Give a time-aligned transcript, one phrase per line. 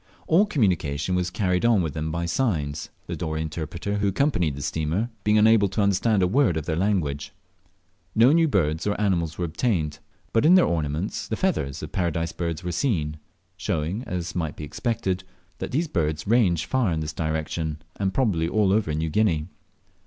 [0.25, 4.63] All communication was carried on with them by signs the Dorey interpreter, who accompanied the
[4.63, 7.33] steamer, being unable to understand a word of their language.
[8.15, 9.99] No new birds or animals were obtained,
[10.33, 13.17] but in their ornaments the feathers of Paradise birds were seen,
[13.57, 15.23] showing, as might be expected,
[15.59, 19.49] that these birds range far in this direction, and probably all over New Guinea.